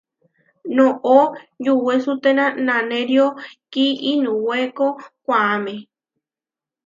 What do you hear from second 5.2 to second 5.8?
koʼáme.